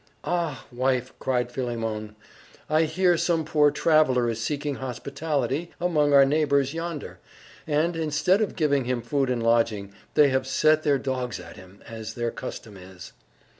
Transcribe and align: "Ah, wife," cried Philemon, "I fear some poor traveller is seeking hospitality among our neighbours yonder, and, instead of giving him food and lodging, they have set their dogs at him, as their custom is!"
"Ah, 0.25 0.65
wife," 0.71 1.13
cried 1.19 1.51
Philemon, 1.51 2.15
"I 2.67 2.87
fear 2.87 3.17
some 3.17 3.45
poor 3.45 3.69
traveller 3.69 4.27
is 4.31 4.41
seeking 4.41 4.77
hospitality 4.77 5.69
among 5.79 6.11
our 6.11 6.25
neighbours 6.25 6.73
yonder, 6.73 7.19
and, 7.67 7.95
instead 7.95 8.41
of 8.41 8.55
giving 8.55 8.85
him 8.85 9.03
food 9.03 9.29
and 9.29 9.43
lodging, 9.43 9.93
they 10.15 10.29
have 10.29 10.47
set 10.47 10.81
their 10.81 10.97
dogs 10.97 11.39
at 11.39 11.55
him, 11.55 11.83
as 11.85 12.15
their 12.15 12.31
custom 12.31 12.77
is!" 12.77 13.13